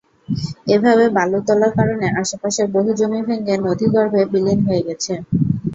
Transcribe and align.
এভাবে 0.75 1.05
বালু 1.15 1.39
তোলার 1.47 1.71
কারণে 1.79 2.07
আশপাশের 2.21 2.67
বহু 2.75 2.89
জমি 2.99 3.21
ভেঙে 3.27 3.55
নদীগর্ভে 3.65 4.21
বিলীন 4.31 4.59
হয়ে 4.67 4.85
গেছে। 4.87 5.13